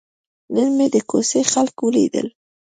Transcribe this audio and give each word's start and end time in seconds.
نن 0.53 0.67
مې 0.77 0.87
د 0.93 0.95
کوڅې 1.09 1.41
خلک 1.53 1.75
ولیدل. 1.81 2.27